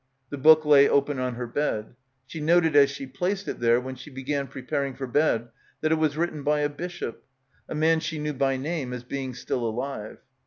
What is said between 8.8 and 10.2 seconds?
as being still alive.